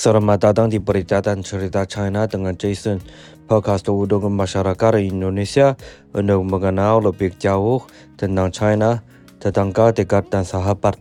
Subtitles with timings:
[0.00, 3.04] Selamat datang di berita dan cerita China dengan Jason,
[3.44, 5.76] podcast untuk masyarakat Indonesia
[6.16, 7.84] untuk mengenal lebih jauh
[8.16, 9.04] tentang China,
[9.44, 10.96] tetangga dekat dan sahabat.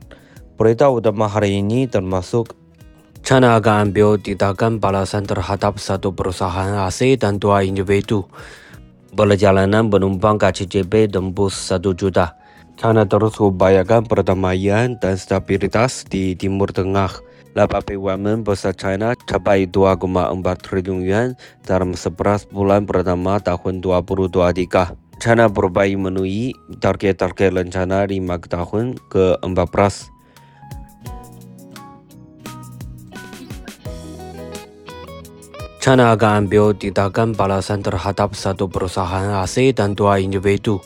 [0.59, 2.51] Berita utama hari ini termasuk
[3.23, 8.27] China akan ambil tindakan balasan terhadap satu perusahaan AC dan dua individu.
[9.15, 12.35] Perjalanan penumpang KCJB tembus satu juta.
[12.75, 17.28] China terus upayakan perdamaian dan stabilitas di Timur Tengah.
[17.59, 20.07] Laba BUMN besar China capai 2,4
[20.63, 21.35] triliun yuan
[21.67, 24.95] dalam 11 bulan pertama tahun 2023.
[25.19, 28.15] China berbaik memenuhi target-target rencana 5
[28.47, 30.07] tahun ke-14.
[35.83, 40.79] China akan ambil tindakan balasan terhadap satu perusahaan AC dan dua individu.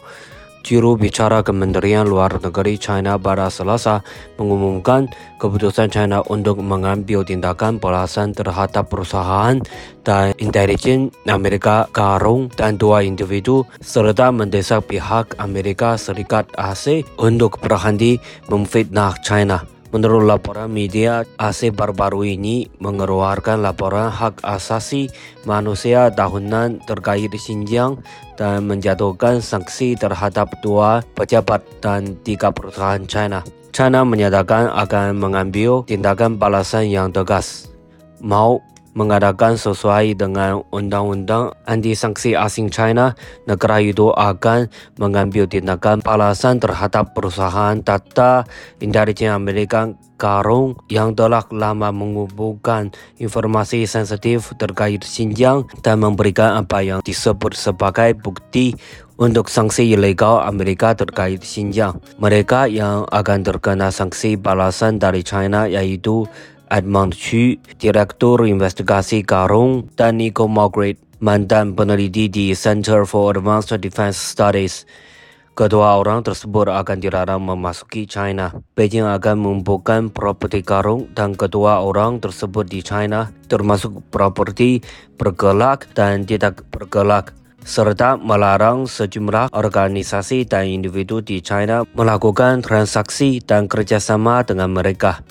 [0.63, 3.99] Juru bicara Kementerian Luar Negeri China pada Selasa
[4.40, 9.59] mengumumkan keputusan China untuk mengambil tindakan balasan terhadap perusahaan
[10.08, 18.23] dan intelijen Amerika Karung dan dua individu serta mendesak pihak Amerika Serikat AC untuk berhenti
[18.47, 19.67] memfitnah China.
[19.94, 25.13] Menurut laporan media, AC baru-baru ini mengeluarkan laporan hak asasi
[25.45, 28.02] manusia tahunan terkait Xinjiang
[28.33, 33.45] dan menjatuhkan sanksi terhadap dua pejabat dan tiga perusahaan China.
[33.69, 37.69] China menyatakan akan mengambil tindakan balasan yang tegas.
[38.17, 43.17] Mau mengadakan sesuai dengan undang-undang anti sanksi asing China,
[43.50, 44.69] negara itu akan
[45.02, 48.45] mengambil tindakan balasan terhadap perusahaan data
[48.80, 49.89] intelijen Amerika
[50.23, 58.16] Karung yang telah lama mengumpulkan informasi sensitif terkait Xinjiang dan memberikan apa yang disebut sebagai
[58.16, 58.78] bukti
[59.19, 62.00] untuk sanksi ilegal Amerika terkait Xinjiang.
[62.23, 66.23] Mereka yang akan terkena sanksi balasan dari China yaitu
[66.73, 74.17] Edmund Chu, Direktur Investigasi Karung, dan Nico Margaret, mantan peneliti di Center for Advanced Defense
[74.17, 74.89] Studies.
[75.53, 78.50] Kedua orang tersebut akan dilarang memasuki China.
[78.73, 84.81] Beijing akan mengumpulkan properti karung dan kedua orang tersebut di China, termasuk properti
[85.22, 93.69] bergelak dan tidak bergelak serta melarang sejumlah organisasi dan individu di China melakukan transaksi dan
[93.69, 95.22] kerjasama dengan mereka.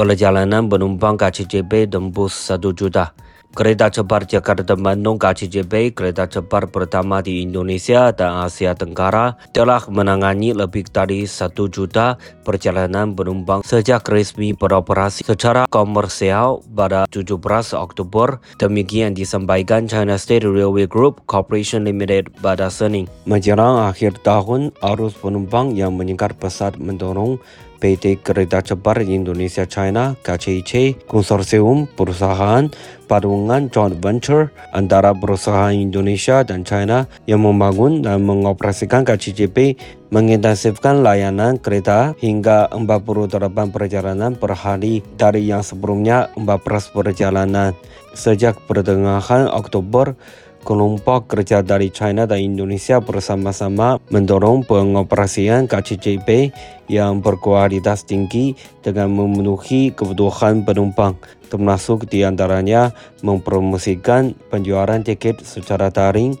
[0.00, 3.12] Perjalanan penumpang KCJB tembus 1 juta.
[3.50, 10.56] Kereta cepat Jakarta Bandung KCJB, kereta cepat pertama di Indonesia dan Asia Tenggara, telah menangani
[10.56, 12.16] lebih dari 1 juta
[12.46, 17.36] perjalanan penumpang sejak resmi beroperasi secara komersial pada 17
[17.74, 18.38] Oktober.
[18.56, 23.10] Demikian disampaikan China State Railway Group Corporation Limited pada Senin.
[23.26, 27.42] Menjelang akhir tahun, arus penumpang yang meningkat pesat mendorong
[27.80, 32.68] PT Kereta Cepat Indonesia China KCIC konsorsium perusahaan
[33.08, 39.80] padungan joint venture antara perusahaan Indonesia dan China yang membangun dan mengoperasikan KCJP
[40.12, 43.40] mengintensifkan layanan kereta hingga 48
[43.74, 47.72] perjalanan per hari dari yang sebelumnya 14 perjalanan.
[48.10, 50.18] Sejak pertengahan Oktober,
[50.62, 56.52] kelompok kerja dari China dan Indonesia bersama-sama mendorong pengoperasian KCJB
[56.92, 58.52] yang berkualitas tinggi
[58.84, 61.16] dengan memenuhi kebutuhan penumpang
[61.50, 62.94] termasuk di antaranya
[63.26, 66.38] mempromosikan penjualan tiket secara daring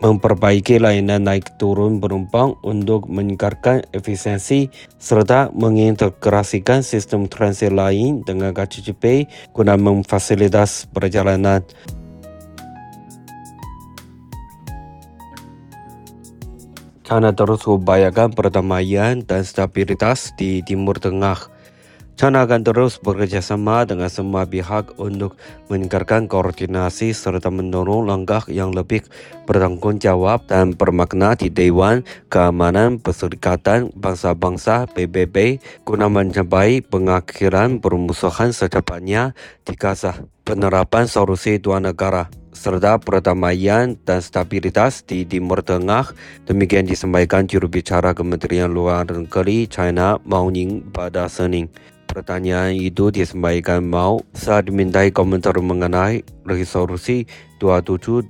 [0.00, 9.28] memperbaiki layanan naik turun penumpang untuk meningkatkan efisiensi serta mengintegrasikan sistem transit lain dengan KCJB
[9.52, 11.60] guna memfasilitas perjalanan.
[17.10, 21.50] China terus upayakan perdamaian dan stabilitas di Timur Tengah.
[22.14, 25.34] China akan terus bekerjasama dengan semua pihak untuk
[25.66, 29.02] meningkatkan koordinasi serta mendorong langkah yang lebih
[29.42, 39.34] bertanggung jawab dan bermakna di Dewan Keamanan Perserikatan Bangsa-Bangsa PBB guna mencapai pengakhiran permusuhan secepatnya
[39.66, 40.14] di Gaza.
[40.40, 46.12] Penerapan solusi dua negara serta perdamaian dan stabilitas di Timur Tengah.
[46.44, 51.70] Demikian disampaikan juru bicara Kementerian Luar Negeri China Mao Ning pada Senin.
[52.10, 57.22] Pertanyaan itu disampaikan Mao saat dimintai komentar mengenai resolusi
[57.62, 58.26] 2720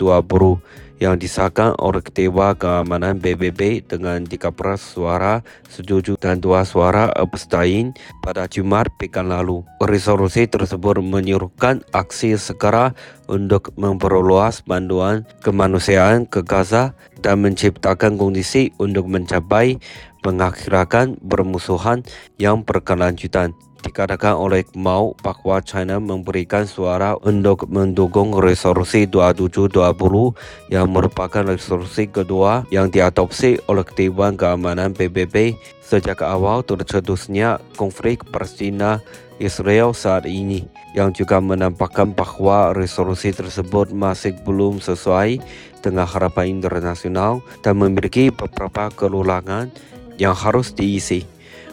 [1.00, 8.44] yang disahkan oleh Ketua Keamanan PBB dengan 13 suara setuju dan dua suara abstain pada
[8.44, 9.64] Jumat pekan lalu.
[9.80, 12.92] Resolusi tersebut menyuruhkan aksi segera
[13.26, 16.92] untuk memperluas bantuan kemanusiaan ke Gaza
[17.24, 19.80] dan menciptakan kondisi untuk mencapai
[20.20, 22.04] mengakhirkan bermusuhan
[22.36, 31.42] yang berkelanjutan dikatakan oleh Mao bahawa China memberikan suara untuk mendukung resolusi 2720 yang merupakan
[31.42, 39.02] resolusi kedua yang diadopsi oleh Dewan Keamanan PBB sejak awal tercetusnya konflik Palestina
[39.40, 45.40] Israel saat ini yang juga menampakkan bahawa resolusi tersebut masih belum sesuai
[45.80, 49.72] dengan harapan internasional dan memiliki beberapa kekurangan
[50.20, 51.24] yang harus diisi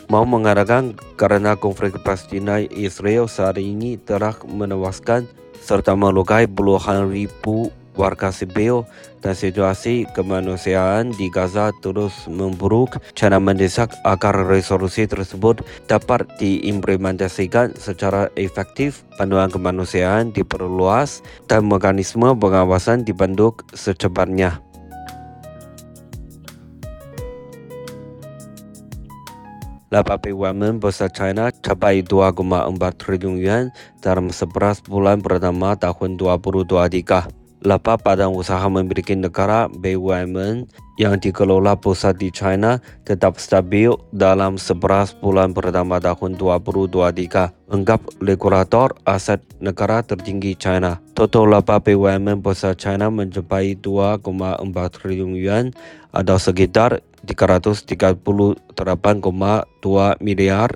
[0.08, 5.28] mau mengatakan kerana konflik Palestina Israel saat ini telah menewaskan
[5.60, 7.68] serta melukai puluhan ribu
[7.98, 8.86] warga sipil
[9.26, 13.02] dan situasi kemanusiaan di Gaza terus memburuk.
[13.18, 23.04] China mendesak agar resolusi tersebut dapat diimplementasikan secara efektif, panduan kemanusiaan diperluas dan mekanisme pengawasan
[23.04, 24.62] dibentuk secepatnya.
[29.88, 32.44] Laba BUMN besar China capai 2,4
[33.00, 33.66] triliun yuan
[34.04, 37.47] dalam 11 bulan pertama tahun 2023.
[37.66, 40.70] Laba badan usaha memiliki negara BUMN
[41.02, 47.74] yang dikelola pusat di China tetap stabil dalam 11 bulan pertama tahun 2023.
[47.74, 51.02] Anggap regulator aset negara tertinggi China.
[51.18, 54.22] Total laba BUMN besar China mencapai 2,4
[54.94, 55.74] triliun yuan
[56.14, 58.70] atau sekitar 338,2
[60.22, 60.70] miliar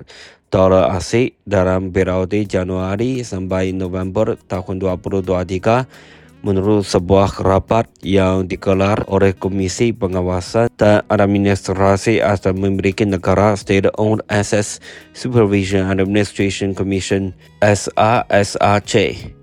[0.52, 9.34] dolar asing dalam periode Januari sampai November tahun 2023 menurut sebuah rapat yang digelar oleh
[9.34, 14.82] Komisi Pengawasan dan Administrasi Asal Memiliki Negara State Owned Assets
[15.14, 18.92] Supervision and Administration Commission SASAC.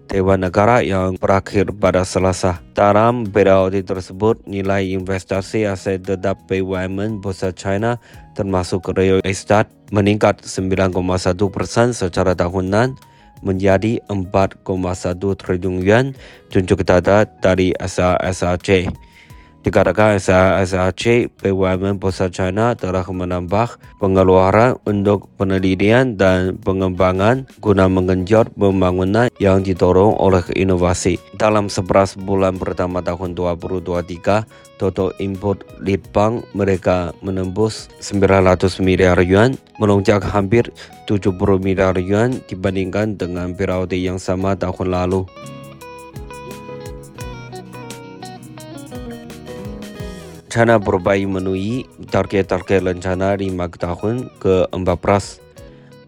[0.10, 2.58] Dewan Negara yang berakhir pada Selasa.
[2.74, 8.02] Dalam periode tersebut, nilai investasi aset tetap BUMN Bursa China
[8.34, 10.98] termasuk real estate meningkat 9,1
[11.54, 12.98] persen secara tahunan
[13.42, 14.64] menjadi 4,1
[15.40, 16.06] triliun yuan
[16.52, 18.90] tunjuk data dari SASAC.
[19.70, 29.30] Dikatakan SASAC, BUMN Pusat China telah menambah pengeluaran untuk penelitian dan pengembangan guna mengenjot pembangunan
[29.38, 31.22] yang didorong oleh inovasi.
[31.38, 35.62] Dalam 11 bulan pertama tahun 2023, total import
[36.18, 40.66] bank mereka menembus 900 miliar yuan, melonjak hampir
[41.06, 45.30] 70 miliar yuan dibandingkan dengan periode yang sama tahun lalu.
[50.50, 55.46] China berbaik memenuhi target-target rencana 5 tahun ke-14.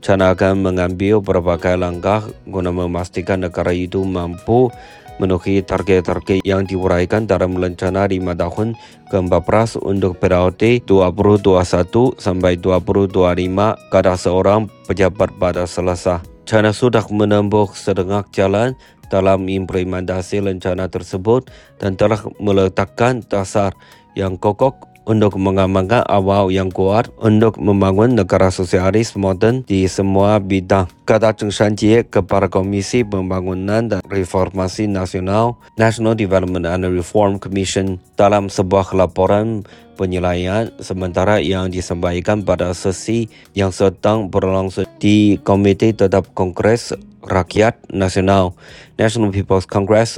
[0.01, 4.73] China akan mengambil berbagai langkah guna memastikan negara itu mampu
[5.21, 8.67] memenuhi target-target yang diuraikan dalam rencana 5 tahun
[9.13, 16.17] ke-14 untuk periode 2021 sampai 2025 kata seorang pejabat pada selasa.
[16.49, 18.73] China sudah menempuh setengah jalan
[19.13, 23.75] dalam implementasi rencana tersebut dan telah meletakkan dasar
[24.15, 24.75] yang kokoh
[25.05, 30.85] untuk mengamankan awal yang kuat untuk membangun negara sosialis moden di semua bidang.
[31.09, 38.47] Kata Cheng Shanjie kepada Komisi Pembangunan dan Reformasi Nasional National Development and Reform Commission dalam
[38.47, 39.65] sebuah laporan
[39.97, 43.27] penilaian sementara yang disampaikan pada sesi
[43.57, 48.57] yang sedang berlangsung di Komite Tetap Kongres Rakyat Nasional
[48.97, 50.17] National People's Congress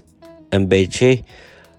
[0.54, 1.26] MBC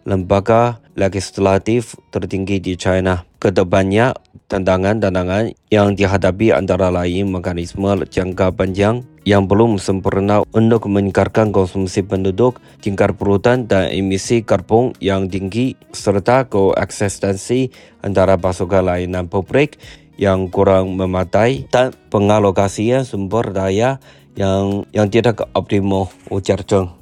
[0.04, 3.26] lembaga legislatif tertinggi di China.
[3.42, 4.16] Kedepannya,
[4.48, 12.60] tantangan-tantangan yang dihadapi antara lain mekanisme jangka panjang yang belum sempurna untuk meningkatkan konsumsi penduduk,
[12.84, 17.72] tingkat perutan dan emisi karbon yang tinggi serta koeksistensi
[18.04, 19.80] antara pasokan layanan publik
[20.20, 23.98] yang kurang memadai dan pengalokasian sumber daya
[24.38, 26.92] yang yang tidak optimal ujar Cheng.